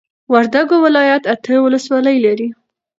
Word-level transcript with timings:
وردوګو 0.33 0.77
ولايت 0.85 1.23
اته 1.33 1.53
ولسوالۍ 1.61 2.17
لري 2.25 2.47